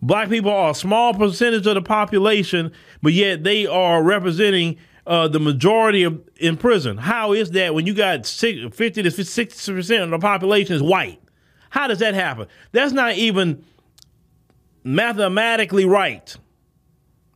Black 0.03 0.29
people 0.29 0.51
are 0.51 0.71
a 0.71 0.75
small 0.75 1.15
percentage 1.15 1.67
of 1.67 1.75
the 1.75 1.83
population, 1.83 2.73
but 3.03 3.13
yet 3.13 3.45
they 3.45 3.67
are 3.67 4.03
representing 4.03 4.79
uh, 5.07 5.29
the 5.29 5.41
majority 5.41 6.05
of 6.05 6.23
in 6.37 6.57
prison. 6.57 6.97
How 6.97 7.33
is 7.33 7.51
that 7.53 7.75
when 7.75 7.87
you 7.87 7.95
got 7.95 8.27
50 8.27 8.71
to 9.03 9.11
60 9.11 9.73
percent 9.73 10.03
of 10.03 10.11
the 10.11 10.19
population 10.19 10.77
is 10.77 10.83
white? 10.83 11.21
How 11.71 11.89
does 11.89 11.99
that 11.99 12.15
happen? 12.15 12.47
That's 12.71 12.93
not 12.93 13.15
even 13.17 13.65
mathematically 14.85 15.85
right. 15.85 16.35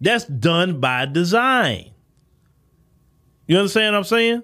That's 0.00 0.24
done 0.24 0.78
by 0.78 1.06
design. 1.06 1.90
You 3.46 3.58
understand 3.58 3.94
what 3.94 3.98
I'm 3.98 4.04
saying? 4.04 4.42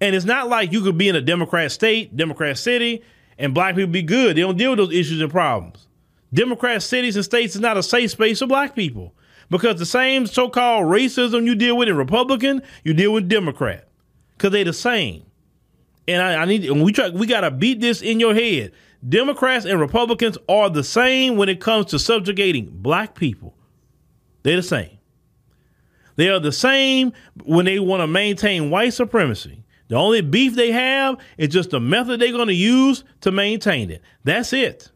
And 0.00 0.14
it's 0.14 0.24
not 0.24 0.48
like 0.48 0.72
you 0.72 0.82
could 0.82 0.98
be 0.98 1.08
in 1.08 1.16
a 1.16 1.20
Democrat 1.20 1.70
state, 1.72 2.16
Democrat 2.16 2.58
city, 2.58 3.02
and 3.38 3.54
black 3.54 3.74
people 3.74 3.92
be 3.92 4.02
good. 4.02 4.36
They 4.36 4.40
don't 4.40 4.56
deal 4.58 4.70
with 4.70 4.78
those 4.78 4.92
issues 4.92 5.20
and 5.20 5.30
problems. 5.30 5.86
Democrat 6.34 6.82
cities 6.82 7.16
and 7.16 7.24
states 7.24 7.54
is 7.54 7.60
not 7.60 7.76
a 7.76 7.82
safe 7.82 8.10
space 8.10 8.40
for 8.40 8.46
black 8.46 8.74
people 8.74 9.14
because 9.52 9.78
the 9.78 9.86
same 9.86 10.26
so-called 10.26 10.86
racism 10.86 11.44
you 11.44 11.54
deal 11.54 11.76
with 11.76 11.88
in 11.88 11.96
Republican, 11.96 12.62
you 12.84 12.94
deal 12.94 13.12
with 13.12 13.28
Democrat 13.28 13.86
because 14.32 14.50
they're 14.50 14.64
the 14.64 14.72
same. 14.72 15.24
And 16.08 16.22
I, 16.22 16.42
I 16.42 16.44
need 16.46 16.64
and 16.64 16.82
we 16.82 16.92
try 16.92 17.10
we 17.10 17.26
gotta 17.26 17.50
beat 17.50 17.80
this 17.80 18.02
in 18.02 18.18
your 18.18 18.34
head. 18.34 18.72
Democrats 19.06 19.66
and 19.66 19.78
Republicans 19.78 20.38
are 20.48 20.70
the 20.70 20.82
same 20.82 21.36
when 21.36 21.48
it 21.48 21.60
comes 21.60 21.86
to 21.86 21.98
subjugating 21.98 22.70
black 22.72 23.14
people. 23.14 23.54
They're 24.42 24.56
the 24.56 24.62
same. 24.62 24.98
They 26.16 26.28
are 26.28 26.40
the 26.40 26.52
same 26.52 27.12
when 27.44 27.66
they 27.66 27.78
want 27.78 28.00
to 28.00 28.06
maintain 28.06 28.70
white 28.70 28.94
supremacy. 28.94 29.64
The 29.88 29.96
only 29.96 30.22
beef 30.22 30.54
they 30.54 30.72
have 30.72 31.18
is 31.36 31.48
just 31.48 31.70
the 31.70 31.80
method 31.80 32.20
they're 32.20 32.32
going 32.32 32.48
to 32.48 32.54
use 32.54 33.04
to 33.20 33.30
maintain 33.30 33.90
it. 33.90 34.00
That's 34.24 34.52
it. 34.52 34.90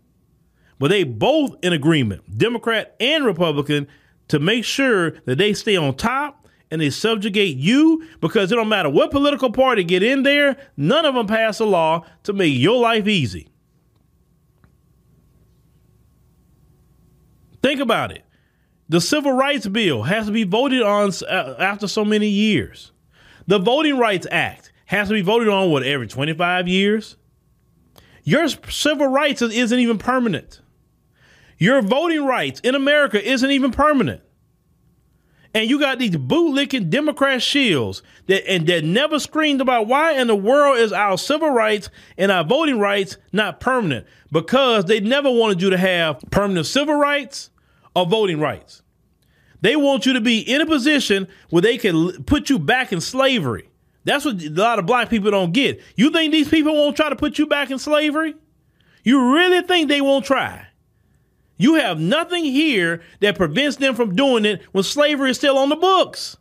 But 0.78 0.88
they 0.88 1.04
both 1.04 1.56
in 1.62 1.72
agreement, 1.72 2.38
Democrat 2.38 2.96
and 3.00 3.24
Republican, 3.24 3.88
to 4.28 4.38
make 4.38 4.64
sure 4.64 5.12
that 5.24 5.38
they 5.38 5.52
stay 5.52 5.76
on 5.76 5.94
top 5.96 6.48
and 6.70 6.80
they 6.80 6.90
subjugate 6.90 7.56
you 7.56 8.06
because 8.20 8.50
it 8.50 8.56
don't 8.56 8.68
matter 8.68 8.90
what 8.90 9.10
political 9.10 9.52
party 9.52 9.84
get 9.84 10.02
in 10.02 10.22
there, 10.22 10.56
none 10.76 11.04
of 11.04 11.14
them 11.14 11.26
pass 11.26 11.60
a 11.60 11.64
law 11.64 12.04
to 12.24 12.32
make 12.32 12.56
your 12.56 12.80
life 12.80 13.06
easy. 13.06 13.48
Think 17.62 17.80
about 17.80 18.12
it. 18.12 18.24
The 18.88 19.00
Civil 19.00 19.32
Rights 19.32 19.66
Bill 19.66 20.04
has 20.04 20.26
to 20.26 20.32
be 20.32 20.44
voted 20.44 20.82
on 20.82 21.10
uh, 21.28 21.56
after 21.58 21.88
so 21.88 22.04
many 22.04 22.28
years. 22.28 22.92
The 23.48 23.58
Voting 23.58 23.98
Rights 23.98 24.26
Act 24.30 24.72
has 24.86 25.08
to 25.08 25.14
be 25.14 25.22
voted 25.22 25.48
on, 25.48 25.70
what, 25.70 25.82
every 25.82 26.06
25 26.06 26.68
years? 26.68 27.16
Your 28.22 28.48
civil 28.48 29.08
rights 29.08 29.42
isn't 29.42 29.78
even 29.78 29.98
permanent. 29.98 30.60
Your 31.58 31.82
voting 31.82 32.24
rights 32.24 32.60
in 32.60 32.74
America 32.74 33.22
isn't 33.22 33.50
even 33.50 33.70
permanent. 33.70 34.22
And 35.54 35.70
you 35.70 35.80
got 35.80 35.98
these 35.98 36.10
bootlicking 36.10 36.90
Democrat 36.90 37.40
shields 37.42 38.02
that 38.26 38.46
and 38.46 38.66
that 38.66 38.84
never 38.84 39.18
screamed 39.18 39.62
about 39.62 39.86
why 39.86 40.12
in 40.12 40.26
the 40.26 40.36
world 40.36 40.76
is 40.76 40.92
our 40.92 41.16
civil 41.16 41.48
rights 41.48 41.88
and 42.18 42.30
our 42.30 42.44
voting 42.44 42.78
rights 42.78 43.16
not 43.32 43.58
permanent? 43.58 44.06
Because 44.30 44.84
they 44.84 45.00
never 45.00 45.30
wanted 45.30 45.62
you 45.62 45.70
to 45.70 45.78
have 45.78 46.22
permanent 46.30 46.66
civil 46.66 46.96
rights 46.96 47.48
or 47.94 48.04
voting 48.04 48.38
rights. 48.38 48.82
They 49.62 49.76
want 49.76 50.04
you 50.04 50.12
to 50.12 50.20
be 50.20 50.40
in 50.40 50.60
a 50.60 50.66
position 50.66 51.26
where 51.48 51.62
they 51.62 51.78
can 51.78 52.22
put 52.24 52.50
you 52.50 52.58
back 52.58 52.92
in 52.92 53.00
slavery. 53.00 53.70
That's 54.04 54.26
what 54.26 54.42
a 54.42 54.50
lot 54.50 54.78
of 54.78 54.84
black 54.84 55.08
people 55.08 55.30
don't 55.30 55.52
get. 55.52 55.80
You 55.96 56.10
think 56.10 56.32
these 56.32 56.50
people 56.50 56.74
won't 56.74 56.96
try 56.96 57.08
to 57.08 57.16
put 57.16 57.38
you 57.38 57.46
back 57.46 57.70
in 57.70 57.78
slavery? 57.78 58.34
You 59.04 59.32
really 59.34 59.62
think 59.62 59.88
they 59.88 60.02
won't 60.02 60.26
try? 60.26 60.65
You 61.56 61.74
have 61.74 61.98
nothing 61.98 62.44
here 62.44 63.02
that 63.20 63.36
prevents 63.36 63.76
them 63.76 63.94
from 63.94 64.14
doing 64.14 64.44
it 64.44 64.62
when 64.72 64.84
slavery 64.84 65.30
is 65.30 65.36
still 65.36 65.56
on 65.58 65.68
the 65.68 65.76
books. 65.76 66.36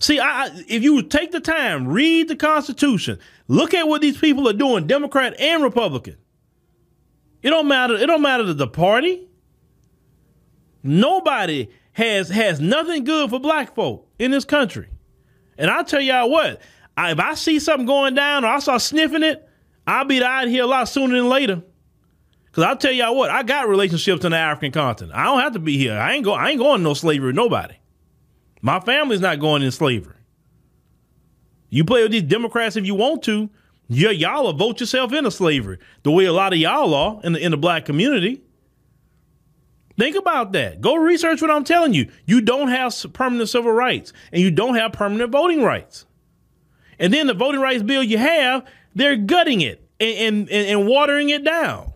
See, 0.00 0.20
I, 0.20 0.50
if 0.68 0.82
you 0.84 1.02
take 1.02 1.32
the 1.32 1.40
time, 1.40 1.88
read 1.88 2.28
the 2.28 2.36
Constitution, 2.36 3.18
look 3.48 3.74
at 3.74 3.88
what 3.88 4.00
these 4.00 4.16
people 4.16 4.48
are 4.48 4.52
doing, 4.52 4.86
Democrat 4.86 5.38
and 5.40 5.62
Republican. 5.62 6.16
It 7.42 7.50
don't 7.50 7.66
matter. 7.66 7.94
It 7.94 8.06
don't 8.06 8.22
matter 8.22 8.52
the 8.52 8.68
party. 8.68 9.28
Nobody 10.82 11.68
has 11.92 12.28
has 12.28 12.60
nothing 12.60 13.02
good 13.02 13.30
for 13.30 13.40
black 13.40 13.74
folk 13.74 14.08
in 14.18 14.30
this 14.30 14.44
country. 14.44 14.88
And 15.56 15.70
I'll 15.70 15.84
tell 15.84 16.00
y'all 16.00 16.30
what, 16.30 16.60
I, 16.96 17.10
if 17.10 17.18
I 17.18 17.34
see 17.34 17.58
something 17.58 17.86
going 17.86 18.14
down 18.14 18.44
or 18.44 18.48
I 18.48 18.60
start 18.60 18.82
sniffing 18.82 19.24
it, 19.24 19.48
I'll 19.86 20.04
be 20.04 20.22
out 20.22 20.46
here 20.46 20.62
a 20.62 20.66
lot 20.66 20.88
sooner 20.88 21.16
than 21.16 21.28
later. 21.28 21.62
Cause 22.58 22.64
I'll 22.64 22.76
tell 22.76 22.90
y'all 22.90 23.14
what, 23.14 23.30
I 23.30 23.44
got 23.44 23.68
relationships 23.68 24.24
in 24.24 24.32
the 24.32 24.36
African 24.36 24.72
continent. 24.72 25.16
I 25.16 25.26
don't 25.26 25.38
have 25.38 25.52
to 25.52 25.60
be 25.60 25.78
here. 25.78 25.96
I 25.96 26.14
ain't 26.14 26.24
go. 26.24 26.32
I 26.32 26.50
ain't 26.50 26.58
going 26.58 26.82
no 26.82 26.92
slavery. 26.92 27.32
Nobody. 27.32 27.76
My 28.60 28.80
family's 28.80 29.20
not 29.20 29.38
going 29.38 29.62
in 29.62 29.70
slavery. 29.70 30.16
You 31.70 31.84
play 31.84 32.02
with 32.02 32.10
these 32.10 32.24
Democrats 32.24 32.74
if 32.74 32.84
you 32.84 32.96
want 32.96 33.22
to. 33.22 33.48
Yeah, 33.86 34.10
y'all 34.10 34.42
will 34.42 34.54
vote 34.54 34.80
yourself 34.80 35.12
into 35.12 35.30
slavery 35.30 35.78
the 36.02 36.10
way 36.10 36.24
a 36.24 36.32
lot 36.32 36.52
of 36.52 36.58
y'all 36.58 36.94
are 36.94 37.20
in 37.22 37.34
the 37.34 37.38
in 37.38 37.52
the 37.52 37.56
black 37.56 37.84
community. 37.84 38.42
Think 39.96 40.16
about 40.16 40.50
that. 40.54 40.80
Go 40.80 40.96
research 40.96 41.40
what 41.40 41.52
I'm 41.52 41.62
telling 41.62 41.94
you. 41.94 42.10
You 42.26 42.40
don't 42.40 42.70
have 42.70 42.92
permanent 43.12 43.48
civil 43.50 43.70
rights 43.70 44.12
and 44.32 44.42
you 44.42 44.50
don't 44.50 44.74
have 44.74 44.90
permanent 44.90 45.30
voting 45.30 45.62
rights. 45.62 46.06
And 46.98 47.14
then 47.14 47.28
the 47.28 47.34
voting 47.34 47.60
rights 47.60 47.84
bill 47.84 48.02
you 48.02 48.18
have, 48.18 48.66
they're 48.96 49.14
gutting 49.14 49.60
it 49.60 49.80
and, 50.00 50.50
and, 50.50 50.66
and 50.66 50.88
watering 50.88 51.28
it 51.28 51.44
down. 51.44 51.92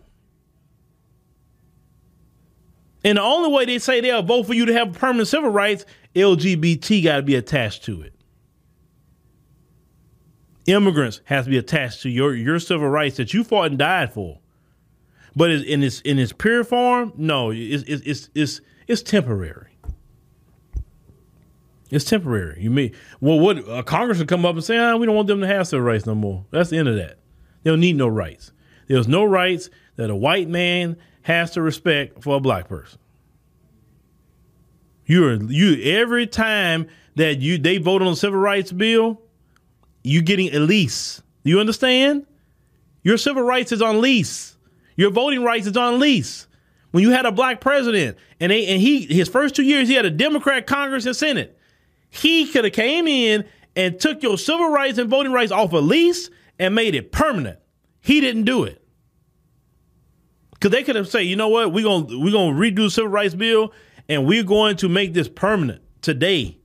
And 3.03 3.17
the 3.17 3.21
only 3.21 3.51
way 3.51 3.65
they 3.65 3.79
say 3.79 3.99
they'll 4.01 4.23
vote 4.23 4.47
for 4.47 4.53
you 4.53 4.65
to 4.65 4.73
have 4.73 4.93
permanent 4.93 5.27
civil 5.27 5.49
rights, 5.49 5.85
LGBT 6.15 7.03
got 7.03 7.17
to 7.17 7.21
be 7.21 7.35
attached 7.35 7.83
to 7.85 8.01
it. 8.01 8.13
Immigrants 10.65 11.19
has 11.25 11.45
to 11.45 11.51
be 11.51 11.57
attached 11.57 12.03
to 12.03 12.09
your, 12.09 12.33
your 12.33 12.59
civil 12.59 12.87
rights 12.87 13.17
that 13.17 13.33
you 13.33 13.43
fought 13.43 13.67
and 13.67 13.77
died 13.77 14.13
for. 14.13 14.39
But 15.35 15.51
in 15.51 15.83
its 15.83 15.99
in 16.01 16.19
its 16.19 16.31
pure 16.31 16.63
form, 16.63 17.11
no, 17.17 17.51
it's 17.51 17.83
it's 17.83 18.29
it's 18.35 18.61
it's 18.87 19.01
temporary. 19.01 19.71
It's 21.89 22.05
temporary. 22.05 22.61
You 22.61 22.69
mean 22.69 22.93
well, 23.19 23.39
what 23.39 23.57
a 23.67 23.83
Congress 23.83 24.19
would 24.19 24.27
come 24.27 24.45
up 24.45 24.55
and 24.55 24.63
say, 24.63 24.77
ah, 24.77 24.95
we 24.95 25.05
don't 25.05 25.15
want 25.15 25.27
them 25.27 25.41
to 25.41 25.47
have 25.47 25.67
civil 25.67 25.85
rights 25.85 26.05
no 26.05 26.15
more. 26.15 26.45
That's 26.51 26.69
the 26.69 26.77
end 26.77 26.87
of 26.87 26.95
that. 26.97 27.17
They 27.63 27.71
don't 27.71 27.79
need 27.79 27.95
no 27.95 28.07
rights. 28.07 28.51
There's 28.87 29.07
no 29.07 29.23
rights 29.23 29.69
that 29.95 30.09
a 30.09 30.15
white 30.15 30.49
man 30.49 30.97
has 31.23 31.51
to 31.51 31.61
respect 31.61 32.21
for 32.21 32.37
a 32.37 32.39
black 32.39 32.67
person. 32.67 32.99
You're 35.05 35.41
you 35.43 35.81
every 35.99 36.27
time 36.27 36.87
that 37.15 37.39
you 37.39 37.57
they 37.57 37.77
vote 37.77 38.01
on 38.01 38.11
the 38.11 38.15
civil 38.15 38.39
rights 38.39 38.71
bill, 38.71 39.21
you're 40.03 40.21
getting 40.21 40.53
a 40.53 40.59
lease. 40.59 41.21
You 41.43 41.59
understand? 41.59 42.25
Your 43.03 43.17
civil 43.17 43.43
rights 43.43 43.71
is 43.71 43.81
on 43.81 43.99
lease. 43.99 44.55
Your 44.95 45.11
voting 45.11 45.43
rights 45.43 45.67
is 45.67 45.75
on 45.75 45.99
lease. 45.99 46.47
when 46.91 47.01
you 47.01 47.09
had 47.09 47.25
a 47.25 47.31
black 47.31 47.59
president 47.59 48.17
and 48.39 48.51
they 48.51 48.67
and 48.67 48.81
he 48.81 49.05
his 49.05 49.27
first 49.27 49.55
two 49.55 49.63
years 49.63 49.87
he 49.87 49.95
had 49.95 50.05
a 50.05 50.11
Democrat 50.11 50.67
Congress 50.67 51.05
and 51.05 51.15
Senate. 51.15 51.57
He 52.09 52.45
could 52.47 52.63
have 52.63 52.73
came 52.73 53.07
in 53.07 53.45
and 53.75 53.99
took 53.99 54.21
your 54.21 54.37
civil 54.37 54.69
rights 54.69 54.99
and 54.99 55.09
voting 55.09 55.31
rights 55.31 55.51
off 55.51 55.73
a 55.73 55.77
lease 55.77 56.29
and 56.59 56.75
made 56.75 56.93
it 56.93 57.11
permanent. 57.11 57.57
He 58.01 58.21
didn't 58.21 58.43
do 58.43 58.63
it. 58.63 58.82
Cause 60.63 60.71
they 60.71 60.83
could 60.83 60.95
have 60.95 61.09
said, 61.09 61.25
you 61.25 61.35
know 61.35 61.49
what, 61.49 61.73
we're 61.73 61.83
gonna 61.83 62.17
we're 62.17 62.31
gonna 62.31 62.57
redo 62.57 62.85
the 62.85 62.89
civil 62.89 63.09
rights 63.09 63.35
bill 63.35 63.73
and 64.07 64.25
we're 64.25 64.45
going 64.45 64.77
to 64.77 64.87
make 64.87 65.13
this 65.13 65.27
permanent 65.27 65.81
today. 66.01 66.57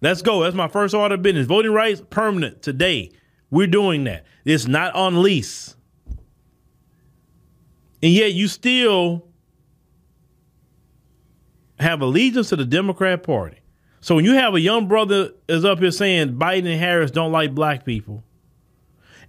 Let's 0.00 0.22
go. 0.22 0.42
That's 0.42 0.56
my 0.56 0.66
first 0.66 0.92
order 0.92 1.14
of 1.14 1.22
business. 1.22 1.46
Voting 1.46 1.72
rights 1.72 2.02
permanent 2.10 2.62
today. 2.62 3.12
We're 3.48 3.68
doing 3.68 4.02
that. 4.04 4.26
It's 4.44 4.66
not 4.66 4.92
on 4.96 5.22
lease. 5.22 5.76
And 8.02 8.12
yet 8.12 8.32
you 8.32 8.48
still 8.48 9.28
have 11.78 12.02
allegiance 12.02 12.48
to 12.48 12.56
the 12.56 12.64
Democrat 12.64 13.22
Party. 13.22 13.60
So 14.00 14.16
when 14.16 14.24
you 14.24 14.32
have 14.32 14.56
a 14.56 14.60
young 14.60 14.88
brother 14.88 15.30
is 15.48 15.64
up 15.64 15.78
here 15.78 15.92
saying 15.92 16.34
Biden 16.38 16.66
and 16.66 16.80
Harris 16.80 17.12
don't 17.12 17.30
like 17.30 17.54
black 17.54 17.84
people, 17.84 18.24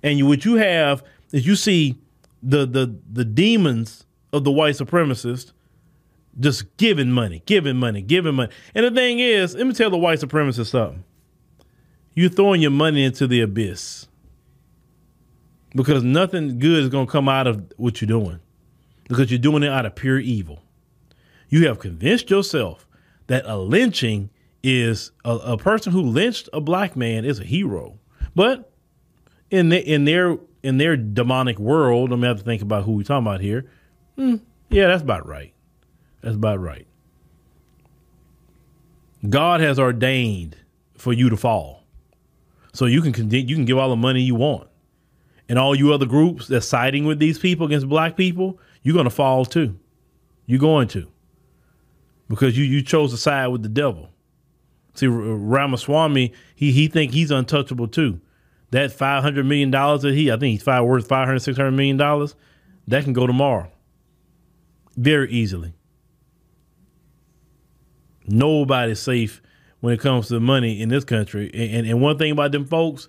and 0.01 0.17
you, 0.17 0.25
what 0.25 0.45
you 0.45 0.55
have 0.55 1.03
is 1.31 1.45
you 1.45 1.55
see 1.55 1.99
the 2.43 2.65
the 2.65 2.99
the 3.11 3.25
demons 3.25 4.05
of 4.31 4.43
the 4.43 4.51
white 4.51 4.75
supremacists 4.75 5.53
just 6.39 6.75
giving 6.77 7.11
money, 7.11 7.43
giving 7.45 7.77
money, 7.77 8.01
giving 8.01 8.35
money. 8.35 8.51
And 8.73 8.85
the 8.85 8.91
thing 8.91 9.19
is, 9.19 9.55
let 9.55 9.67
me 9.67 9.73
tell 9.73 9.89
the 9.89 9.97
white 9.97 10.19
supremacists 10.19 10.67
something. 10.67 11.03
You're 12.15 12.29
throwing 12.29 12.61
your 12.61 12.71
money 12.71 13.03
into 13.03 13.27
the 13.27 13.41
abyss 13.41 14.07
because 15.75 16.03
nothing 16.03 16.59
good 16.59 16.83
is 16.83 16.89
going 16.89 17.07
to 17.07 17.11
come 17.11 17.29
out 17.29 17.47
of 17.47 17.71
what 17.77 18.01
you're 18.01 18.07
doing 18.07 18.39
because 19.07 19.31
you're 19.31 19.39
doing 19.39 19.63
it 19.63 19.69
out 19.69 19.85
of 19.85 19.95
pure 19.95 20.19
evil. 20.19 20.61
You 21.49 21.67
have 21.67 21.79
convinced 21.79 22.29
yourself 22.29 22.87
that 23.27 23.45
a 23.45 23.57
lynching 23.57 24.29
is 24.63 25.11
a, 25.25 25.31
a 25.31 25.57
person 25.57 25.91
who 25.91 26.01
lynched 26.01 26.49
a 26.53 26.61
black 26.61 26.95
man 26.95 27.25
is 27.25 27.39
a 27.39 27.43
hero. 27.43 27.99
But 28.35 28.72
in 29.53 29.69
the, 29.69 29.79
in 29.87 30.05
their 30.05 30.39
in 30.63 30.79
their 30.79 30.97
demonic 30.97 31.59
world, 31.59 32.11
I'm 32.11 32.21
gonna 32.21 32.29
have 32.29 32.39
to 32.39 32.43
think 32.43 32.63
about 32.63 32.85
who 32.85 32.93
we're 32.93 33.03
talking 33.03 33.27
about 33.27 33.39
here. 33.39 33.69
Hmm, 34.15 34.37
yeah, 34.69 34.87
that's 34.87 35.03
about 35.03 35.27
right. 35.27 35.53
That's 36.21 36.35
about 36.35 36.59
right. 36.59 36.87
God 39.29 39.61
has 39.61 39.77
ordained 39.77 40.57
for 40.97 41.13
you 41.13 41.29
to 41.29 41.37
fall, 41.37 41.83
so 42.73 42.87
you 42.87 43.03
can 43.03 43.13
continue, 43.13 43.45
you 43.45 43.55
can 43.55 43.65
give 43.65 43.77
all 43.77 43.91
the 43.91 43.95
money 43.95 44.21
you 44.21 44.33
want, 44.33 44.67
and 45.47 45.59
all 45.59 45.75
you 45.75 45.93
other 45.93 46.07
groups 46.07 46.47
that's 46.47 46.67
siding 46.67 47.05
with 47.05 47.19
these 47.19 47.37
people 47.37 47.67
against 47.67 47.87
black 47.87 48.17
people, 48.17 48.59
you're 48.81 48.95
gonna 48.95 49.11
fall 49.11 49.45
too. 49.45 49.77
You're 50.47 50.59
going 50.59 50.87
to 50.89 51.07
because 52.27 52.57
you 52.57 52.63
you 52.63 52.81
chose 52.81 53.11
to 53.11 53.17
side 53.17 53.49
with 53.49 53.61
the 53.61 53.69
devil. 53.69 54.09
See, 54.95 55.05
Ramaswamy, 55.05 56.33
he 56.55 56.71
he 56.71 56.87
think 56.87 57.11
he's 57.11 57.29
untouchable 57.29 57.87
too. 57.87 58.19
That 58.73 58.91
five 58.91 59.21
hundred 59.21 59.45
million 59.45 59.69
dollars 59.69 60.01
that 60.01 60.15
he, 60.15 60.31
I 60.31 60.37
think 60.37 60.53
he's 60.53 60.63
five 60.63 60.83
worth 60.83 61.07
500, 61.07 61.39
600 61.39 61.71
million 61.71 61.95
dollars, 61.95 62.33
that 62.87 63.03
can 63.03 63.13
go 63.13 63.27
tomorrow, 63.27 63.71
very 64.97 65.31
easily. 65.31 65.73
Nobody's 68.25 68.99
safe 68.99 69.43
when 69.79 69.93
it 69.93 69.99
comes 69.99 70.29
to 70.29 70.39
money 70.39 70.81
in 70.81 70.89
this 70.89 71.03
country. 71.03 71.51
And, 71.53 71.85
and 71.85 72.01
one 72.01 72.17
thing 72.17 72.31
about 72.31 72.51
them 72.51 72.65
folks, 72.65 73.07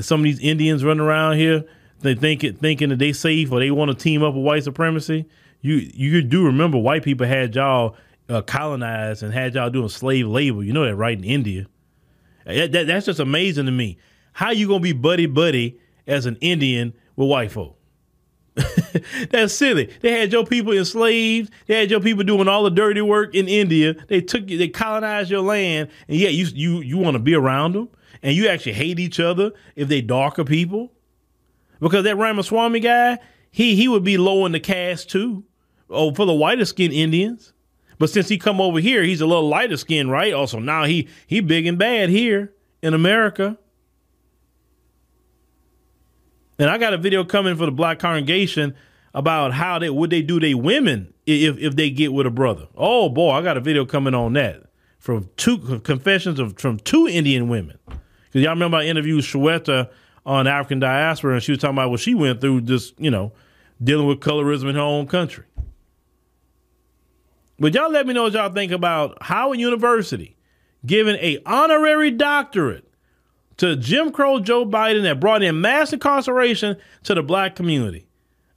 some 0.00 0.18
of 0.18 0.24
these 0.24 0.40
Indians 0.40 0.82
running 0.82 1.06
around 1.06 1.36
here, 1.36 1.64
they 2.00 2.16
think 2.16 2.42
it, 2.42 2.58
thinking 2.58 2.88
that 2.88 2.98
they 2.98 3.12
safe 3.12 3.52
or 3.52 3.60
they 3.60 3.70
want 3.70 3.92
to 3.92 3.96
team 3.96 4.24
up 4.24 4.34
with 4.34 4.44
white 4.44 4.64
supremacy. 4.64 5.26
You 5.60 5.76
you 5.94 6.22
do 6.22 6.44
remember 6.44 6.76
white 6.76 7.04
people 7.04 7.24
had 7.28 7.54
y'all 7.54 7.96
uh, 8.28 8.42
colonized 8.42 9.22
and 9.22 9.32
had 9.32 9.54
y'all 9.54 9.70
doing 9.70 9.88
slave 9.88 10.26
labor. 10.26 10.64
You 10.64 10.72
know 10.72 10.84
that 10.84 10.96
right 10.96 11.16
in 11.16 11.22
India. 11.22 11.66
That, 12.46 12.72
that, 12.72 12.88
that's 12.88 13.06
just 13.06 13.20
amazing 13.20 13.66
to 13.66 13.72
me. 13.72 13.96
How 14.34 14.50
you 14.50 14.68
gonna 14.68 14.80
be 14.80 14.92
buddy 14.92 15.26
buddy 15.26 15.78
as 16.06 16.26
an 16.26 16.36
Indian 16.40 16.92
with 17.16 17.28
white 17.28 17.52
folk? 17.52 17.78
that's 19.30 19.54
silly. 19.54 19.92
They 20.00 20.12
had 20.12 20.32
your 20.32 20.44
people 20.44 20.72
enslaved. 20.72 21.52
They 21.66 21.78
had 21.78 21.90
your 21.90 22.00
people 22.00 22.24
doing 22.24 22.48
all 22.48 22.64
the 22.64 22.70
dirty 22.70 23.00
work 23.00 23.34
in 23.34 23.48
India. 23.48 23.94
They 24.08 24.20
took 24.20 24.50
you, 24.50 24.58
they 24.58 24.68
colonized 24.68 25.30
your 25.30 25.40
land, 25.40 25.88
and 26.08 26.18
yet 26.18 26.34
you 26.34 26.46
you 26.46 26.80
you 26.80 26.98
want 26.98 27.14
to 27.14 27.20
be 27.20 27.34
around 27.34 27.74
them, 27.74 27.88
and 28.22 28.34
you 28.34 28.48
actually 28.48 28.72
hate 28.72 28.98
each 28.98 29.18
other 29.18 29.52
if 29.76 29.88
they 29.88 30.00
darker 30.00 30.44
people, 30.44 30.92
because 31.80 32.04
that 32.04 32.16
Ramaswamy 32.16 32.80
guy, 32.80 33.18
he 33.50 33.76
he 33.76 33.86
would 33.86 34.04
be 34.04 34.18
low 34.18 34.46
in 34.46 34.52
the 34.52 34.60
caste 34.60 35.10
too. 35.10 35.44
Oh, 35.88 36.12
for 36.12 36.26
the 36.26 36.34
whiter 36.34 36.64
skinned 36.64 36.92
Indians. 36.92 37.52
But 37.98 38.10
since 38.10 38.28
he 38.28 38.38
come 38.38 38.60
over 38.60 38.80
here, 38.80 39.04
he's 39.04 39.20
a 39.20 39.26
little 39.26 39.48
lighter 39.48 39.76
skinned, 39.76 40.10
right? 40.10 40.32
Also, 40.32 40.58
now 40.58 40.84
he 40.84 41.08
he 41.26 41.40
big 41.40 41.66
and 41.66 41.78
bad 41.78 42.08
here 42.08 42.52
in 42.82 42.94
America. 42.94 43.58
And 46.58 46.70
I 46.70 46.78
got 46.78 46.94
a 46.94 46.98
video 46.98 47.24
coming 47.24 47.56
for 47.56 47.66
the 47.66 47.72
black 47.72 47.98
congregation 47.98 48.74
about 49.12 49.52
how 49.52 49.78
they 49.78 49.90
would 49.90 50.10
they 50.10 50.22
do 50.22 50.40
they 50.40 50.54
women 50.54 51.12
if 51.26 51.58
if 51.58 51.76
they 51.76 51.90
get 51.90 52.12
with 52.12 52.26
a 52.26 52.30
brother. 52.30 52.66
Oh 52.76 53.08
boy, 53.08 53.32
I 53.32 53.42
got 53.42 53.56
a 53.56 53.60
video 53.60 53.84
coming 53.84 54.14
on 54.14 54.34
that 54.34 54.64
from 54.98 55.28
two 55.36 55.58
confessions 55.80 56.38
of 56.38 56.58
from 56.58 56.78
two 56.78 57.06
Indian 57.06 57.48
women. 57.48 57.78
Because 57.86 58.42
y'all 58.42 58.50
remember 58.50 58.78
I 58.78 58.84
interviewed 58.84 59.22
Shweta 59.22 59.90
on 60.26 60.46
African 60.46 60.80
diaspora, 60.80 61.34
and 61.34 61.42
she 61.42 61.52
was 61.52 61.60
talking 61.60 61.76
about 61.76 61.90
what 61.90 62.00
she 62.00 62.14
went 62.14 62.40
through, 62.40 62.62
just 62.62 62.98
you 62.98 63.10
know, 63.10 63.32
dealing 63.82 64.06
with 64.06 64.20
colorism 64.20 64.68
in 64.68 64.74
her 64.76 64.80
own 64.80 65.06
country. 65.06 65.44
But 67.58 67.74
y'all 67.74 67.90
let 67.90 68.06
me 68.06 68.14
know 68.14 68.24
what 68.24 68.32
y'all 68.32 68.52
think 68.52 68.72
about 68.72 69.22
Howard 69.22 69.60
University 69.60 70.36
giving 70.84 71.16
a 71.16 71.38
honorary 71.46 72.10
doctorate 72.10 72.88
to 73.58 73.76
Jim 73.76 74.10
Crow 74.10 74.40
Joe 74.40 74.66
Biden 74.66 75.02
that 75.02 75.20
brought 75.20 75.42
in 75.42 75.60
mass 75.60 75.92
incarceration 75.92 76.76
to 77.04 77.14
the 77.14 77.22
black 77.22 77.54
community. 77.54 78.06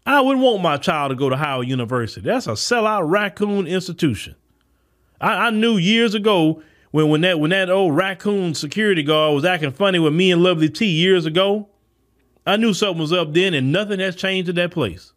I 0.05 0.21
wouldn't 0.21 0.43
want 0.43 0.61
my 0.63 0.77
child 0.77 1.09
to 1.09 1.15
go 1.15 1.29
to 1.29 1.35
Howard 1.35 1.67
University. 1.67 2.21
That's 2.21 2.47
a 2.47 2.51
sellout 2.51 3.09
raccoon 3.09 3.67
institution. 3.67 4.35
I, 5.19 5.47
I 5.47 5.49
knew 5.49 5.77
years 5.77 6.15
ago 6.15 6.63
when, 6.91 7.09
when 7.09 7.21
that 7.21 7.39
when 7.39 7.49
that 7.49 7.69
old 7.69 7.95
raccoon 7.95 8.53
security 8.53 9.03
guard 9.03 9.35
was 9.35 9.45
acting 9.45 9.71
funny 9.71 9.99
with 9.99 10.13
me 10.13 10.31
and 10.31 10.41
Lovely 10.41 10.69
T 10.69 10.85
years 10.85 11.25
ago. 11.25 11.69
I 12.45 12.55
knew 12.55 12.73
something 12.73 13.01
was 13.01 13.11
up 13.11 13.33
then, 13.33 13.53
and 13.53 13.73
nothing 13.73 13.99
has 13.99 14.15
changed 14.15 14.47
at 14.47 14.55
that 14.55 14.71
place. 14.71 15.11